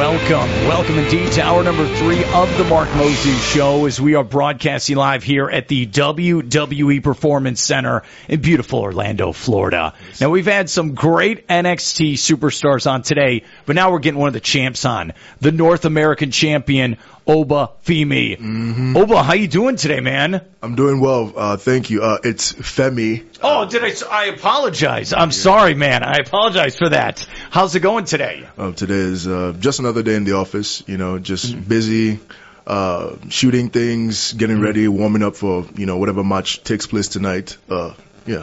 welcome. 0.00 0.48
Welcome 0.66 0.98
indeed 0.98 1.30
to 1.32 1.42
hour 1.42 1.62
number 1.62 1.86
three 1.86 2.24
of 2.24 2.56
the 2.56 2.64
Mark 2.64 2.88
Moses 2.94 3.52
Show 3.52 3.84
as 3.84 4.00
we 4.00 4.14
are 4.14 4.24
broadcasting 4.24 4.96
live 4.96 5.22
here 5.22 5.50
at 5.50 5.68
the 5.68 5.86
WWE 5.86 7.02
Performance 7.02 7.60
Center 7.60 8.02
in 8.26 8.40
beautiful 8.40 8.78
Orlando, 8.78 9.32
Florida. 9.32 9.92
Now 10.18 10.30
we've 10.30 10.46
had 10.46 10.70
some 10.70 10.94
great 10.94 11.46
NXT 11.48 12.14
superstars 12.14 12.90
on 12.90 13.02
today, 13.02 13.44
but 13.66 13.76
now 13.76 13.92
we're 13.92 13.98
getting 13.98 14.18
one 14.18 14.28
of 14.28 14.32
the 14.32 14.40
champs 14.40 14.86
on. 14.86 15.12
The 15.42 15.52
North 15.52 15.84
American 15.84 16.30
champion, 16.30 16.96
Oba 17.30 17.70
Femi. 17.84 18.36
Mm-hmm. 18.36 18.96
Oba, 18.96 19.22
how 19.22 19.34
you 19.34 19.46
doing 19.46 19.76
today, 19.76 20.00
man? 20.00 20.44
I'm 20.60 20.74
doing 20.74 20.98
well. 20.98 21.32
Uh, 21.36 21.56
thank 21.56 21.88
you. 21.88 22.02
Uh, 22.02 22.18
it's 22.24 22.52
Femi. 22.52 23.24
Oh, 23.40 23.68
did 23.68 23.84
I? 23.84 23.92
I 24.10 24.24
apologize. 24.26 25.12
I'm 25.12 25.30
sorry, 25.30 25.74
man. 25.74 26.02
I 26.02 26.16
apologize 26.16 26.76
for 26.76 26.88
that. 26.88 27.24
How's 27.50 27.76
it 27.76 27.80
going 27.80 28.04
today? 28.04 28.48
Uh, 28.58 28.72
today 28.72 28.94
is 28.94 29.28
uh, 29.28 29.54
just 29.60 29.78
another 29.78 30.02
day 30.02 30.16
in 30.16 30.24
the 30.24 30.32
office. 30.32 30.82
You 30.88 30.98
know, 30.98 31.20
just 31.20 31.68
busy, 31.68 32.18
uh, 32.66 33.14
shooting 33.28 33.70
things, 33.70 34.32
getting 34.32 34.60
ready, 34.60 34.88
warming 34.88 35.22
up 35.22 35.36
for 35.36 35.68
you 35.76 35.86
know 35.86 35.98
whatever 35.98 36.24
match 36.24 36.64
takes 36.64 36.88
place 36.88 37.06
tonight. 37.06 37.56
Uh, 37.68 37.94
yeah. 38.26 38.42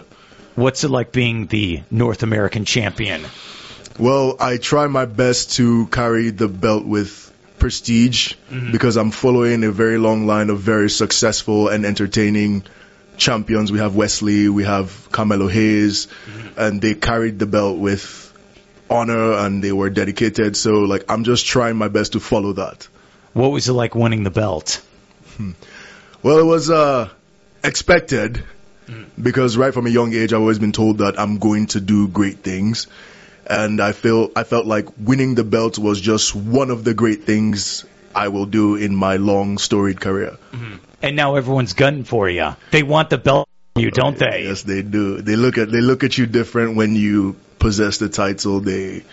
What's 0.55 0.85
it 0.85 0.89
like 0.89 1.11
being 1.11 1.47
the 1.47 1.83
North 1.91 2.23
American 2.23 2.63
champion? 2.63 3.25
Well, 3.99 4.37
I 4.39 4.57
try 4.57 4.87
my 4.87 5.05
best 5.05 5.57
to 5.57 5.87
carry 5.87 6.29
the 6.29 6.47
belt 6.47 6.85
with 6.85 7.26
prestige 7.59 8.33
mm-hmm. 8.49 8.71
because 8.71 8.97
I'm 8.97 9.11
following 9.11 9.63
a 9.63 9.71
very 9.71 9.97
long 9.97 10.27
line 10.27 10.49
of 10.49 10.59
very 10.59 10.89
successful 10.89 11.67
and 11.69 11.85
entertaining 11.85 12.63
champions. 13.17 13.71
We 13.71 13.79
have 13.79 13.95
Wes 13.95 14.21
Lee, 14.21 14.49
we 14.49 14.63
have 14.63 15.09
Carmelo 15.11 15.47
Hayes, 15.47 16.07
mm-hmm. 16.07 16.59
and 16.59 16.81
they 16.81 16.93
carried 16.93 17.39
the 17.39 17.45
belt 17.45 17.77
with 17.77 18.23
honor 18.89 19.33
and 19.33 19.63
they 19.63 19.71
were 19.71 19.89
dedicated. 19.89 20.55
So 20.55 20.79
like 20.79 21.05
I'm 21.09 21.23
just 21.23 21.45
trying 21.45 21.75
my 21.75 21.87
best 21.87 22.13
to 22.13 22.19
follow 22.19 22.53
that. 22.53 22.87
What 23.33 23.51
was 23.51 23.67
it 23.67 23.73
like 23.73 23.95
winning 23.95 24.23
the 24.23 24.31
belt? 24.31 24.81
Hmm. 25.35 25.51
Well, 26.23 26.39
it 26.39 26.45
was 26.45 26.69
uh 26.69 27.09
expected 27.63 28.43
mm. 28.87 29.05
because 29.21 29.57
right 29.57 29.73
from 29.73 29.87
a 29.87 29.89
young 29.89 30.13
age 30.13 30.33
I've 30.33 30.39
always 30.39 30.59
been 30.59 30.71
told 30.71 30.99
that 30.99 31.19
I'm 31.19 31.37
going 31.37 31.67
to 31.67 31.81
do 31.81 32.07
great 32.07 32.39
things. 32.39 32.87
And 33.49 33.81
I 33.81 33.93
feel 33.93 34.31
I 34.35 34.43
felt 34.43 34.65
like 34.65 34.87
winning 34.97 35.35
the 35.35 35.43
belt 35.43 35.77
was 35.77 36.01
just 36.01 36.35
one 36.35 36.69
of 36.69 36.83
the 36.83 36.93
great 36.93 37.23
things 37.23 37.85
I 38.13 38.27
will 38.27 38.45
do 38.45 38.75
in 38.75 38.95
my 38.95 39.17
long 39.17 39.57
storied 39.57 40.01
career. 40.01 40.37
Mm-hmm. 40.51 40.75
And 41.01 41.15
now 41.15 41.35
everyone's 41.35 41.73
gunning 41.73 42.03
for 42.03 42.27
you. 42.27 42.55
They 42.71 42.83
want 42.83 43.09
the 43.09 43.17
belt 43.17 43.47
you, 43.75 43.91
don't 43.91 44.17
they? 44.17 44.43
Yes, 44.43 44.63
they 44.63 44.81
do. 44.81 45.21
They 45.21 45.35
look 45.35 45.57
at 45.57 45.71
they 45.71 45.81
look 45.81 46.03
at 46.03 46.17
you 46.17 46.25
different 46.25 46.75
when 46.75 46.95
you 46.95 47.35
possess 47.59 47.97
the 47.97 48.09
title. 48.09 48.59
They 48.59 49.03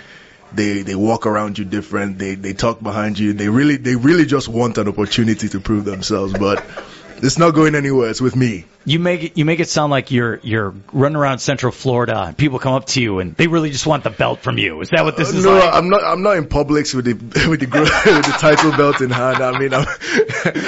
they 0.53 0.83
they 0.83 0.95
walk 0.95 1.27
around 1.27 1.59
you 1.59 1.65
different. 1.65 2.19
They 2.19 2.35
they 2.35 2.55
talk 2.55 2.83
behind 2.83 3.19
you. 3.19 3.33
They 3.33 3.49
really 3.49 3.77
they 3.77 3.97
really 3.97 4.25
just 4.25 4.49
want 4.49 4.79
an 4.79 4.89
opportunity 4.89 5.49
to 5.51 5.61
prove 5.61 5.85
themselves, 5.85 6.33
but 6.33 6.65
it's 7.25 7.39
not 7.39 7.53
going 7.53 7.75
anywhere. 7.75 8.11
It's 8.11 8.21
with 8.21 8.37
me. 8.37 8.67
You 8.85 8.99
make 8.99 9.23
it 9.23 9.39
you 9.39 9.45
make 9.45 9.61
it 9.61 9.69
sound 9.69 9.91
like 9.91 10.11
you're 10.11 10.39
you're 10.43 10.75
running 10.93 11.17
around 11.17 11.39
Central 11.39 11.73
Florida 11.73 12.19
and 12.19 12.37
people 12.37 12.59
come 12.59 12.75
up 12.75 12.87
to 12.89 13.01
you 13.01 13.19
and 13.19 13.35
they 13.35 13.47
really 13.47 13.71
just 13.71 13.87
want 13.87 14.05
the 14.05 14.11
belt 14.11 14.41
from 14.41 14.59
you. 14.59 14.81
Is 14.83 14.91
that 14.91 15.05
what 15.05 15.17
this 15.17 15.33
uh, 15.33 15.39
is 15.39 15.45
no, 15.45 15.53
like? 15.53 15.73
I'm 15.73 15.89
not. 15.89 16.05
I'm 16.05 16.23
not 16.23 16.37
in 16.37 16.45
Publix 16.45 16.95
with 16.95 17.07
the 17.07 17.15
with 17.49 17.61
the 17.61 17.67
with 18.17 18.27
the 18.27 18.37
title 18.39 18.73
belt 18.73 19.01
in 19.01 19.11
hand. 19.11 19.43
I 19.43 19.59
mean, 19.59 19.73
I'm, 19.73 19.87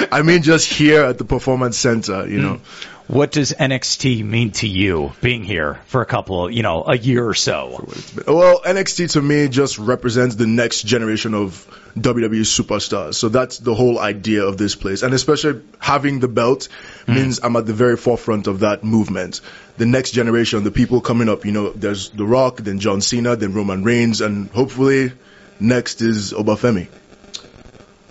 I 0.11 0.21
mean, 0.23 0.41
just 0.41 0.71
here 0.71 1.03
at 1.03 1.17
the 1.17 1.25
performance 1.25 1.77
center. 1.77 2.27
You 2.27 2.37
hmm. 2.37 2.45
know, 2.45 2.61
What 3.07 3.31
does 3.31 3.53
NXT 3.53 4.25
mean 4.25 4.51
to 4.51 4.67
you 4.67 5.13
being 5.21 5.43
here 5.43 5.79
for 5.85 6.01
a 6.01 6.05
couple, 6.05 6.51
you 6.51 6.61
know, 6.61 6.83
a 6.85 6.97
year 6.97 7.25
or 7.25 7.33
so? 7.33 7.87
well, 8.27 8.61
NXT 8.61 9.13
to 9.13 9.21
me 9.21 9.47
just 9.47 9.79
represents 9.79 10.35
the 10.35 10.45
next 10.45 10.83
generation 10.83 11.33
of 11.33 11.65
WWE 11.97 12.41
superstars. 12.41 13.15
So 13.15 13.29
that's 13.29 13.59
the 13.59 13.73
whole 13.73 13.97
idea 13.97 14.43
of 14.43 14.57
this 14.57 14.75
place, 14.75 15.03
and 15.03 15.13
especially 15.13 15.61
having 15.79 16.19
the 16.19 16.27
belt 16.27 16.67
hmm. 17.05 17.13
means 17.13 17.39
I'm 17.41 17.55
at 17.55 17.65
the 17.65 17.73
very 17.73 17.95
forefront 17.95 18.47
of 18.47 18.59
that 18.59 18.83
movement. 18.83 19.39
The 19.77 19.85
next 19.85 20.11
generation, 20.11 20.65
the 20.65 20.71
people 20.71 20.99
coming 20.99 21.29
up. 21.29 21.45
You 21.45 21.53
know, 21.53 21.69
there's 21.71 22.09
The 22.09 22.25
Rock, 22.25 22.57
then 22.57 22.79
John 22.79 22.99
Cena, 22.99 23.37
then 23.37 23.53
Roman 23.53 23.83
Reigns, 23.83 24.19
and 24.19 24.49
hopefully 24.49 25.13
next 25.61 26.01
is 26.01 26.33
Oba 26.33 26.55
Femi. 26.55 26.87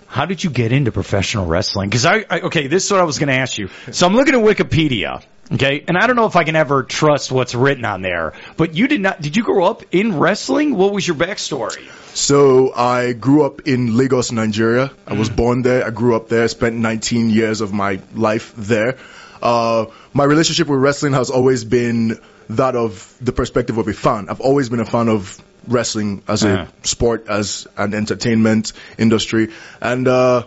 How 0.07 0.25
did 0.25 0.43
you 0.43 0.49
get 0.49 0.71
into 0.71 0.91
professional 0.91 1.45
wrestling? 1.45 1.89
Because 1.89 2.05
I, 2.05 2.25
I, 2.29 2.39
okay, 2.41 2.67
this 2.67 2.85
is 2.85 2.91
what 2.91 3.01
I 3.01 3.03
was 3.03 3.19
going 3.19 3.27
to 3.27 3.35
ask 3.35 3.57
you. 3.57 3.69
So 3.91 4.07
I'm 4.07 4.15
looking 4.15 4.35
at 4.35 4.41
Wikipedia, 4.41 5.23
okay, 5.51 5.83
and 5.87 5.97
I 5.97 6.07
don't 6.07 6.15
know 6.15 6.25
if 6.25 6.35
I 6.35 6.43
can 6.43 6.55
ever 6.55 6.83
trust 6.83 7.31
what's 7.31 7.53
written 7.53 7.85
on 7.85 8.01
there. 8.01 8.33
But 8.55 8.73
you 8.73 8.87
did 8.87 9.01
not. 9.01 9.21
Did 9.21 9.35
you 9.35 9.43
grow 9.43 9.65
up 9.65 9.83
in 9.91 10.17
wrestling? 10.17 10.75
What 10.75 10.93
was 10.93 11.07
your 11.07 11.17
backstory? 11.17 11.87
So 12.15 12.73
I 12.73 13.13
grew 13.13 13.45
up 13.45 13.67
in 13.67 13.95
Lagos, 13.95 14.31
Nigeria. 14.31 14.91
I 15.05 15.13
was 15.13 15.29
born 15.29 15.61
there. 15.61 15.85
I 15.85 15.91
grew 15.91 16.15
up 16.15 16.29
there. 16.29 16.47
Spent 16.47 16.75
19 16.75 17.29
years 17.29 17.61
of 17.61 17.73
my 17.73 17.99
life 18.15 18.53
there. 18.55 18.97
Uh, 19.41 19.85
my 20.13 20.23
relationship 20.23 20.67
with 20.67 20.79
wrestling 20.79 21.13
has 21.13 21.29
always 21.29 21.63
been 21.63 22.19
that 22.49 22.75
of 22.75 23.15
the 23.21 23.31
perspective 23.31 23.77
of 23.77 23.87
a 23.87 23.93
fan. 23.93 24.29
I've 24.29 24.41
always 24.41 24.69
been 24.69 24.79
a 24.79 24.85
fan 24.85 25.09
of 25.09 25.39
wrestling 25.67 26.21
as 26.27 26.43
Uh-huh. 26.43 26.65
a 26.83 26.87
sport, 26.87 27.27
as 27.27 27.67
an 27.77 27.93
entertainment 27.93 28.73
industry, 28.97 29.49
and 29.81 30.07
uh, 30.07 30.43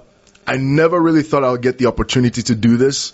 I 0.47 0.57
never 0.57 0.99
really 1.01 1.23
thought 1.23 1.45
I 1.45 1.51
would 1.53 1.63
get 1.63 1.79
the 1.79 1.87
opportunity 1.87 2.43
to 2.43 2.55
do 2.55 2.77
this. 2.77 3.13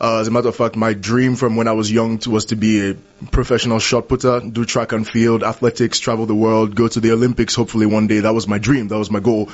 Uh, 0.00 0.20
as 0.20 0.28
a 0.28 0.30
matter 0.30 0.48
of 0.48 0.54
fact, 0.54 0.76
my 0.76 0.92
dream 0.94 1.34
from 1.34 1.56
when 1.56 1.66
I 1.66 1.72
was 1.72 1.90
young 1.90 2.18
to, 2.18 2.30
was 2.30 2.46
to 2.46 2.56
be 2.56 2.90
a 2.90 2.94
professional 3.32 3.80
shot 3.80 4.08
putter, 4.08 4.40
do 4.40 4.64
track 4.64 4.92
and 4.92 5.06
field, 5.06 5.42
athletics, 5.42 5.98
travel 5.98 6.24
the 6.26 6.36
world, 6.36 6.76
go 6.76 6.86
to 6.86 7.00
the 7.00 7.10
Olympics 7.10 7.56
hopefully 7.56 7.84
one 7.86 8.06
day. 8.06 8.20
That 8.20 8.32
was 8.32 8.46
my 8.46 8.58
dream. 8.58 8.86
That 8.88 8.98
was 8.98 9.10
my 9.10 9.18
goal. 9.18 9.50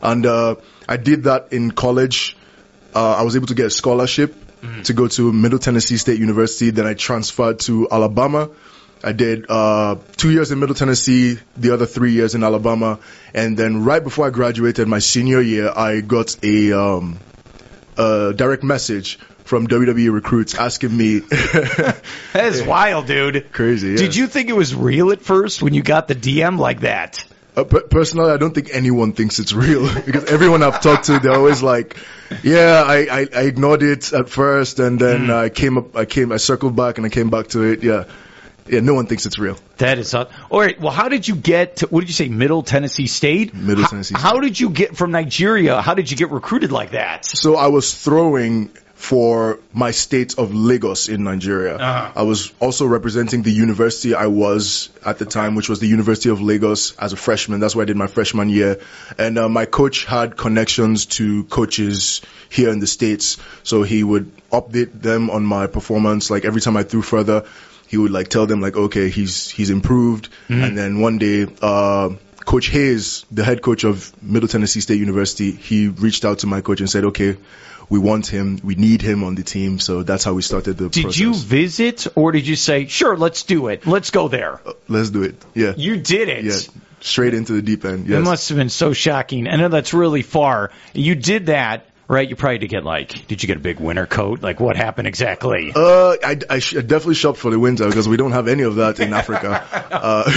And, 0.00 0.24
uh, 0.24 0.54
I 0.88 0.98
did 0.98 1.24
that 1.24 1.48
in 1.52 1.72
college. 1.72 2.36
Uh, 2.94 3.14
I 3.16 3.22
was 3.22 3.34
able 3.34 3.48
to 3.48 3.54
get 3.54 3.66
a 3.66 3.70
scholarship 3.70 4.34
to 4.84 4.92
go 4.92 5.06
to 5.08 5.32
Middle 5.32 5.58
Tennessee 5.58 5.96
State 5.98 6.18
University. 6.20 6.70
Then 6.70 6.86
I 6.86 6.94
transferred 6.94 7.58
to 7.60 7.88
Alabama. 7.90 8.48
I 9.02 9.12
did 9.12 9.46
uh, 9.48 9.96
two 10.16 10.30
years 10.30 10.50
in 10.50 10.58
Middle 10.58 10.74
Tennessee, 10.74 11.38
the 11.56 11.72
other 11.72 11.86
three 11.86 12.12
years 12.12 12.34
in 12.34 12.42
Alabama, 12.42 12.98
and 13.34 13.56
then 13.56 13.84
right 13.84 14.02
before 14.02 14.26
I 14.26 14.30
graduated, 14.30 14.88
my 14.88 14.98
senior 14.98 15.40
year, 15.40 15.72
I 15.74 16.00
got 16.00 16.36
a, 16.42 16.72
um, 16.72 17.18
a 17.96 18.32
direct 18.34 18.64
message 18.64 19.18
from 19.44 19.66
WWE 19.66 20.12
recruits 20.12 20.54
asking 20.54 20.96
me. 20.96 21.20
That 22.32 22.52
is 22.52 22.62
wild, 22.62 23.06
dude. 23.06 23.50
Crazy, 23.52 23.90
yeah. 23.90 23.96
Did 23.96 24.14
you 24.14 24.26
think 24.26 24.50
it 24.50 24.56
was 24.56 24.74
real 24.74 25.10
at 25.10 25.22
first 25.22 25.62
when 25.62 25.74
you 25.74 25.82
got 25.82 26.06
the 26.06 26.14
DM 26.14 26.58
like 26.58 26.80
that? 26.80 27.24
Uh, 27.56 27.64
per- 27.64 27.80
personally, 27.80 28.30
I 28.30 28.36
don't 28.36 28.54
think 28.54 28.68
anyone 28.72 29.12
thinks 29.12 29.38
it's 29.38 29.52
real 29.52 29.92
because 30.06 30.26
everyone 30.26 30.62
I've 30.62 30.80
talked 30.80 31.06
to, 31.06 31.18
they're 31.18 31.32
always 31.32 31.62
like, 31.62 31.96
"Yeah, 32.44 32.84
I, 32.86 32.96
I, 33.10 33.28
I 33.34 33.42
ignored 33.42 33.82
it 33.82 34.12
at 34.12 34.28
first, 34.28 34.78
and 34.78 35.00
then 35.00 35.30
I 35.30 35.48
came 35.48 35.78
up, 35.78 35.96
I 35.96 36.04
came, 36.04 36.30
I 36.30 36.36
circled 36.36 36.76
back, 36.76 36.98
and 36.98 37.06
I 37.06 37.08
came 37.08 37.30
back 37.30 37.48
to 37.48 37.62
it." 37.62 37.82
Yeah, 37.82 38.04
yeah. 38.70 38.80
No 38.80 38.94
one 38.94 39.06
thinks 39.06 39.26
it's 39.26 39.38
real. 39.38 39.56
That 39.78 39.98
is 39.98 40.14
all 40.14 40.28
right. 40.50 40.80
Well, 40.80 40.92
how 40.92 41.08
did 41.08 41.26
you 41.26 41.36
get 41.36 41.76
to 41.76 41.86
what 41.86 42.00
did 42.00 42.08
you 42.08 42.14
say? 42.14 42.28
Middle 42.28 42.62
Tennessee 42.62 43.06
State. 43.06 43.54
Middle 43.54 43.84
How- 43.84 43.90
Tennessee 43.90 44.14
How 44.16 44.40
did 44.40 44.58
you 44.58 44.70
get 44.70 44.96
from 44.96 45.10
Nigeria? 45.10 45.80
How 45.80 45.94
did 45.94 46.10
you 46.10 46.16
get 46.16 46.30
recruited 46.30 46.72
like 46.72 46.92
that? 46.92 47.24
So 47.24 47.56
I 47.56 47.68
was 47.68 47.94
throwing 47.94 48.70
for 48.98 49.60
my 49.72 49.92
state 49.92 50.36
of 50.38 50.52
Lagos 50.52 51.08
in 51.08 51.22
Nigeria. 51.22 51.76
Uh-huh. 51.76 52.12
I 52.16 52.22
was 52.24 52.52
also 52.58 52.84
representing 52.84 53.42
the 53.42 53.52
university 53.52 54.12
I 54.12 54.26
was 54.26 54.88
at 55.06 55.18
the 55.20 55.24
time, 55.24 55.54
which 55.54 55.68
was 55.68 55.78
the 55.78 55.86
University 55.86 56.30
of 56.30 56.40
Lagos 56.40 56.96
as 56.96 57.12
a 57.12 57.16
freshman. 57.16 57.60
That's 57.60 57.76
where 57.76 57.84
I 57.84 57.86
did 57.86 57.96
my 57.96 58.08
freshman 58.08 58.48
year. 58.48 58.80
And 59.16 59.38
uh, 59.38 59.48
my 59.48 59.66
coach 59.66 60.04
had 60.04 60.36
connections 60.36 61.06
to 61.06 61.44
coaches 61.44 62.22
here 62.50 62.70
in 62.70 62.80
the 62.80 62.88
States. 62.88 63.36
So 63.62 63.84
he 63.84 64.02
would 64.02 64.32
update 64.50 65.00
them 65.00 65.30
on 65.30 65.46
my 65.46 65.68
performance. 65.68 66.28
Like 66.28 66.44
every 66.44 66.60
time 66.60 66.76
I 66.76 66.82
threw 66.82 67.02
further, 67.02 67.44
he 67.88 67.96
would 67.96 68.12
like 68.12 68.28
tell 68.28 68.46
them 68.46 68.60
like, 68.60 68.76
okay, 68.76 69.08
he's, 69.08 69.48
he's 69.50 69.70
improved. 69.70 70.28
And 70.48 70.78
then 70.78 71.00
one 71.00 71.18
day, 71.18 71.46
uh, 71.60 72.10
Coach 72.44 72.68
Hayes, 72.68 73.26
the 73.30 73.44
head 73.44 73.60
coach 73.60 73.84
of 73.84 74.10
Middle 74.22 74.48
Tennessee 74.48 74.80
State 74.80 74.98
University, 74.98 75.50
he 75.50 75.88
reached 75.88 76.24
out 76.24 76.38
to 76.40 76.46
my 76.46 76.60
coach 76.62 76.80
and 76.80 76.88
said, 76.88 77.04
okay, 77.06 77.36
we 77.90 77.98
want 77.98 78.26
him, 78.26 78.58
we 78.62 78.74
need 78.74 79.02
him 79.02 79.24
on 79.24 79.34
the 79.34 79.42
team. 79.42 79.78
So 79.78 80.02
that's 80.02 80.24
how 80.24 80.34
we 80.34 80.42
started 80.42 80.76
the 80.76 80.88
Did 80.88 81.02
process. 81.02 81.18
you 81.18 81.34
visit 81.34 82.06
or 82.14 82.32
did 82.32 82.46
you 82.46 82.56
say, 82.56 82.86
sure, 82.86 83.16
let's 83.16 83.42
do 83.42 83.68
it. 83.68 83.86
Let's 83.86 84.10
go 84.10 84.28
there. 84.28 84.60
Let's 84.88 85.10
do 85.10 85.22
it. 85.22 85.36
Yeah. 85.54 85.74
You 85.76 85.96
did 85.98 86.28
it. 86.28 86.44
yeah. 86.44 86.58
Straight 87.00 87.32
into 87.32 87.52
the 87.52 87.62
deep 87.62 87.84
end. 87.84 88.10
It 88.10 88.20
must 88.20 88.48
have 88.48 88.58
been 88.58 88.70
so 88.70 88.92
shocking. 88.92 89.46
I 89.46 89.56
know 89.56 89.68
that's 89.68 89.94
really 89.94 90.22
far. 90.22 90.72
You 90.94 91.14
did 91.14 91.46
that, 91.46 91.86
right? 92.08 92.28
You 92.28 92.34
probably 92.36 92.58
did 92.58 92.68
get 92.68 92.84
like, 92.84 93.26
did 93.28 93.42
you 93.42 93.46
get 93.46 93.58
a 93.58 93.60
big 93.60 93.78
winter 93.78 94.06
coat? 94.06 94.42
Like 94.42 94.58
what 94.58 94.76
happened 94.76 95.06
exactly? 95.06 95.72
Uh, 95.74 96.16
I, 96.24 96.38
I, 96.50 96.58
sh- 96.58 96.76
I 96.76 96.80
definitely 96.80 97.14
shopped 97.14 97.38
for 97.38 97.50
the 97.50 97.58
winter 97.58 97.86
because 97.86 98.08
we 98.08 98.16
don't 98.16 98.32
have 98.32 98.48
any 98.48 98.62
of 98.64 98.76
that 98.76 98.98
in 98.98 99.12
Africa. 99.12 99.64
Uh, 99.98 100.30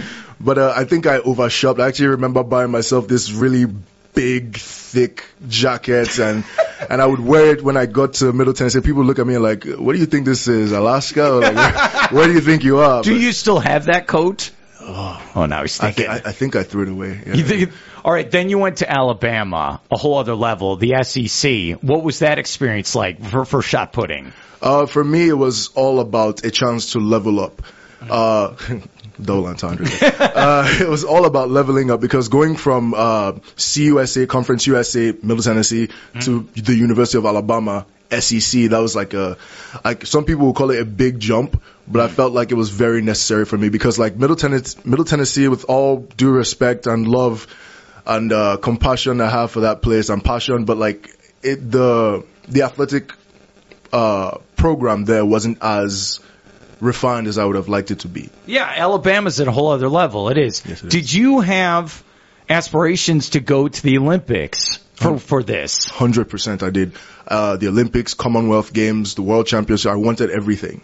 but 0.40 0.58
uh, 0.58 0.72
I 0.74 0.84
think 0.84 1.06
I 1.06 1.18
overshopped. 1.18 1.80
I 1.80 1.88
actually 1.88 2.08
remember 2.08 2.42
buying 2.42 2.70
myself 2.70 3.06
this 3.06 3.30
really 3.30 3.66
big, 4.14 4.56
thick 4.56 5.26
jacket, 5.46 6.18
and 6.18 6.44
and 6.90 7.00
I 7.00 7.06
would 7.06 7.20
wear 7.20 7.52
it 7.52 7.62
when 7.62 7.76
I 7.76 7.86
got 7.86 8.14
to 8.14 8.32
Middle 8.32 8.52
Tennessee. 8.52 8.80
People 8.80 9.04
look 9.04 9.18
at 9.18 9.26
me 9.26 9.38
like, 9.38 9.64
"What 9.64 9.92
do 9.92 9.98
you 9.98 10.06
think 10.06 10.24
this 10.26 10.48
is, 10.48 10.72
Alaska? 10.72 11.34
Or 11.34 11.40
like, 11.40 11.54
where, 11.54 12.08
where 12.08 12.26
do 12.26 12.32
you 12.32 12.40
think 12.40 12.64
you 12.64 12.78
are?" 12.78 13.02
do 13.02 13.12
But, 13.12 13.20
you 13.20 13.32
still 13.32 13.60
have 13.60 13.84
that 13.86 14.06
coat? 14.06 14.50
Oh, 14.88 15.46
now 15.46 15.62
he's 15.62 15.76
thinking. 15.76 16.06
think 16.06 16.26
I, 16.26 16.28
I 16.28 16.32
think 16.32 16.56
I 16.56 16.62
threw 16.62 16.82
it 16.82 16.88
away. 16.88 17.20
Yeah. 17.26 17.34
You 17.34 17.44
think, 17.44 17.72
all 18.04 18.12
right, 18.12 18.30
then 18.30 18.48
you 18.48 18.58
went 18.58 18.78
to 18.78 18.90
Alabama, 18.90 19.80
a 19.90 19.96
whole 19.96 20.18
other 20.18 20.34
level, 20.34 20.76
the 20.76 21.02
SEC. 21.02 21.82
What 21.82 22.04
was 22.04 22.20
that 22.20 22.38
experience 22.38 22.94
like 22.94 23.22
for, 23.22 23.44
for 23.44 23.62
shot 23.62 23.92
putting? 23.92 24.32
Uh, 24.62 24.86
for 24.86 25.02
me, 25.02 25.28
it 25.28 25.34
was 25.34 25.68
all 25.74 26.00
about 26.00 26.44
a 26.44 26.50
chance 26.50 26.92
to 26.92 27.00
level 27.00 27.40
up. 27.40 27.62
Uh, 28.08 28.54
double 29.20 29.46
entendre. 29.46 29.86
uh, 30.02 30.76
it 30.80 30.88
was 30.88 31.04
all 31.04 31.24
about 31.24 31.50
leveling 31.50 31.90
up 31.90 32.00
because 32.00 32.28
going 32.28 32.56
from 32.56 32.94
uh, 32.94 33.32
CUSA, 33.56 34.28
Conference 34.28 34.66
USA, 34.66 35.12
Middle 35.22 35.42
Tennessee, 35.42 35.88
to 36.20 36.48
the 36.54 36.74
University 36.74 37.18
of 37.18 37.26
Alabama, 37.26 37.86
SEC, 38.10 38.70
that 38.70 38.78
was 38.78 38.94
like 38.94 39.14
a, 39.14 39.36
like 39.84 40.06
some 40.06 40.24
people 40.24 40.46
would 40.46 40.56
call 40.56 40.70
it 40.70 40.80
a 40.80 40.84
big 40.84 41.20
jump, 41.20 41.62
but 41.86 42.00
I 42.00 42.08
felt 42.08 42.32
like 42.32 42.50
it 42.50 42.54
was 42.54 42.70
very 42.70 43.02
necessary 43.02 43.44
for 43.44 43.58
me 43.58 43.68
because 43.68 43.98
like 43.98 44.16
Middle 44.16 44.36
Tennessee, 44.36 44.80
Middle 44.84 45.04
Tennessee, 45.04 45.48
with 45.48 45.64
all 45.68 45.98
due 45.98 46.30
respect 46.30 46.86
and 46.86 47.06
love 47.06 47.46
and 48.06 48.32
uh, 48.32 48.56
compassion 48.56 49.20
I 49.20 49.28
have 49.28 49.50
for 49.50 49.60
that 49.60 49.82
place 49.82 50.08
and 50.08 50.24
passion, 50.24 50.64
but 50.64 50.76
like 50.76 51.10
it, 51.42 51.70
the 51.70 52.24
the 52.48 52.62
athletic 52.62 53.12
uh, 53.92 54.38
program 54.56 55.04
there 55.04 55.24
wasn't 55.24 55.58
as 55.62 56.20
refined 56.80 57.26
as 57.26 57.38
I 57.38 57.44
would 57.44 57.56
have 57.56 57.68
liked 57.68 57.90
it 57.90 58.00
to 58.00 58.08
be. 58.08 58.30
Yeah, 58.46 58.70
Alabama's 58.76 59.40
at 59.40 59.48
a 59.48 59.52
whole 59.52 59.70
other 59.70 59.88
level. 59.88 60.28
It 60.28 60.38
is. 60.38 60.62
Yes, 60.66 60.82
it 60.82 60.90
Did 60.90 61.12
you 61.12 61.40
have 61.40 62.04
aspirations 62.48 63.30
to 63.30 63.40
go 63.40 63.66
to 63.66 63.82
the 63.82 63.98
Olympics 63.98 64.78
for, 64.96 65.18
for 65.18 65.42
this? 65.42 65.84
Hundred 65.86 66.28
percent, 66.28 66.62
I 66.62 66.70
did. 66.70 66.92
Uh, 67.26 67.56
the 67.56 67.68
Olympics, 67.68 68.14
Commonwealth 68.14 68.72
Games, 68.72 69.14
the 69.14 69.22
World 69.22 69.46
Championship. 69.46 69.92
I 69.92 69.96
wanted 69.96 70.30
everything. 70.30 70.82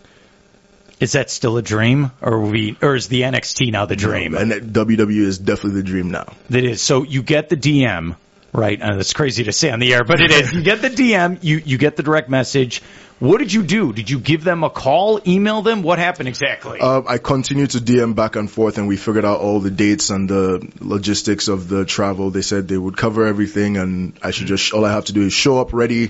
Is 1.00 1.12
that 1.12 1.31
still 1.31 1.56
a 1.56 1.62
dream, 1.62 2.12
or 2.20 2.41
we, 2.41 2.76
or 2.81 2.94
is 2.94 3.09
the 3.09 3.23
NXT 3.23 3.73
now 3.73 3.87
the 3.87 3.97
dream? 3.97 4.37
and 4.37 4.53
WWE 4.53 5.11
is 5.17 5.38
definitely 5.38 5.81
the 5.82 5.87
dream 5.87 6.12
now. 6.12 6.32
That 6.50 6.62
is. 6.62 6.81
So 6.81 7.03
you 7.03 7.23
get 7.25 7.49
the 7.49 7.56
DM, 7.56 8.14
right? 8.52 8.81
Uh, 8.81 8.96
that's 8.96 9.12
crazy 9.12 9.44
to 9.44 9.52
say 9.52 9.70
on 9.70 9.78
the 9.78 9.94
air, 9.94 10.04
but 10.04 10.20
it 10.20 10.31
is. 10.31 10.52
You 10.52 10.62
get 10.62 10.82
the 10.82 10.90
DM, 10.90 11.38
you, 11.43 11.58
you 11.64 11.78
get 11.78 11.96
the 11.96 12.02
direct 12.02 12.28
message. 12.28 12.82
What 13.19 13.38
did 13.38 13.52
you 13.52 13.62
do? 13.62 13.93
Did 13.93 14.10
you 14.10 14.19
give 14.19 14.43
them 14.43 14.64
a 14.64 14.70
call, 14.70 15.20
email 15.26 15.62
them? 15.62 15.82
What 15.82 16.00
happened 16.00 16.28
exactly? 16.28 16.81
Uh, 16.81 17.02
I 17.06 17.19
continued 17.19 17.70
to 17.70 17.78
DM 17.78 18.16
back 18.16 18.34
and 18.34 18.50
forth, 18.50 18.78
and 18.78 18.88
we 18.88 18.96
figured 18.96 19.25
out 19.25 19.38
all 19.38 19.60
the 19.60 19.70
dates 19.70 20.10
and 20.10 20.28
the 20.28 20.69
logistics 20.81 21.46
of 21.46 21.69
the 21.69 21.84
travel. 21.84 22.31
They 22.31 22.43
said 22.43 22.66
they 22.66 22.76
would 22.76 22.96
cover 22.96 23.25
everything, 23.25 23.76
and 23.76 24.19
I 24.22 24.32
should 24.32 24.49
just 24.49 24.72
all 24.72 24.84
I 24.84 24.90
have 24.90 25.04
to 25.04 25.12
do 25.12 25.22
is 25.22 25.32
show 25.32 25.60
up 25.60 25.72
ready 25.72 26.08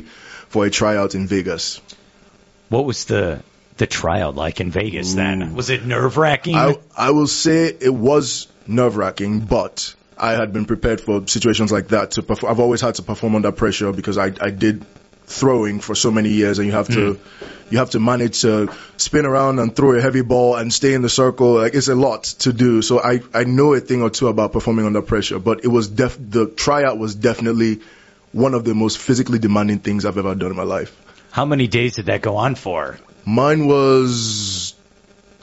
for 0.49 0.65
a 0.65 0.71
tryout 0.71 1.15
in 1.15 1.27
Vegas. 1.27 1.81
what 2.71 2.87
was 2.87 3.05
the 3.05 3.43
the 3.77 3.87
tryout 3.87 4.35
like 4.35 4.61
in 4.61 4.71
Vegas 4.71 5.12
then? 5.15 5.55
Was 5.55 5.69
it 5.69 5.85
nerve 5.85 6.17
wracking? 6.17 6.55
I 6.56 6.77
I 6.97 7.11
will 7.11 7.27
say 7.27 7.67
it 7.67 7.94
was 7.94 8.47
nerve 8.67 8.97
wracking, 8.97 9.41
but 9.41 9.94
I 10.19 10.32
had 10.32 10.53
been 10.53 10.64
prepared 10.64 11.00
for 11.00 11.26
situations 11.26 11.73
like 11.73 11.88
that. 11.88 12.12
To 12.12 12.23
perform. 12.23 12.53
I've 12.53 12.61
always 12.61 12.81
had 12.81 12.97
to 12.97 13.03
perform 13.03 13.35
under 13.35 13.53
pressure 13.53 13.93
because 13.93 14.19
I 14.19 14.32
I 14.41 14.50
did 14.50 14.85
throwing 15.26 15.81
for 15.81 15.94
so 15.94 16.11
many 16.11 16.29
years, 16.31 16.59
and 16.59 16.67
you 16.67 16.73
have 16.73 16.88
to 16.88 17.14
hmm. 17.14 17.44
you 17.70 17.79
have 17.79 17.91
to 17.91 18.00
manage 18.00 18.43
to 18.43 18.73
spin 18.97 19.26
around 19.26 19.59
and 19.59 19.75
throw 19.75 19.93
a 19.93 20.00
heavy 20.00 20.23
ball 20.23 20.56
and 20.56 20.73
stay 20.73 20.94
in 20.94 21.03
the 21.03 21.09
circle. 21.09 21.55
Like 21.55 21.75
it's 21.75 21.88
a 21.88 21.94
lot 21.94 22.25
to 22.41 22.53
do. 22.53 22.82
So 22.82 23.00
I 23.03 23.20
I 23.35 23.44
know 23.44 23.75
a 23.75 23.81
thing 23.81 24.03
or 24.03 24.11
two 24.11 24.29
about 24.29 24.53
performing 24.53 24.87
under 24.87 25.03
pressure, 25.03 25.38
but 25.38 25.64
it 25.64 25.69
was 25.69 25.88
def 25.88 26.17
the 26.19 26.47
tryout 26.47 26.99
was 26.99 27.15
definitely 27.15 27.81
one 28.32 28.55
of 28.55 28.65
the 28.65 28.75
most 28.75 28.99
physically 28.99 29.38
demanding 29.38 29.79
things 29.79 30.05
I've 30.05 30.19
ever 30.19 30.35
done 30.35 30.50
in 30.50 30.56
my 30.56 30.62
life. 30.62 30.97
How 31.31 31.44
many 31.44 31.67
days 31.67 31.97
did 31.97 32.06
that 32.06 32.23
go 32.23 32.37
on 32.37 32.55
for? 32.55 32.99
Mine 33.25 33.67
was 33.67 34.75